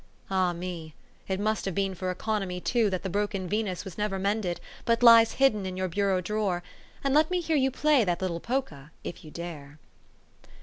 Ah, 0.31 0.51
me! 0.51 0.95
It 1.27 1.39
must 1.39 1.63
have 1.65 1.75
been 1.75 1.93
for 1.93 2.11
econo 2.15 2.47
my, 2.51 2.57
too, 2.57 2.89
that 2.89 3.03
the 3.03 3.07
broken 3.09 3.47
Venus 3.47 3.85
was 3.85 3.99
never 3.99 4.17
mended, 4.17 4.59
but 4.83 5.03
lies 5.03 5.33
hidden 5.33 5.63
in 5.63 5.77
your 5.77 5.87
bureau 5.89 6.21
drawer; 6.21 6.63
and 7.03 7.13
let 7.13 7.29
me 7.29 7.39
hear 7.39 7.55
you 7.55 7.69
play 7.69 8.03
that 8.03 8.19
little 8.19 8.39
polka 8.39 8.85
if 9.03 9.23
you 9.23 9.29
dare 9.29 9.77